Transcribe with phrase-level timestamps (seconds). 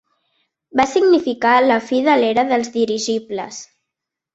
[0.81, 3.65] Va significar la fi de l'era dels dirigibles.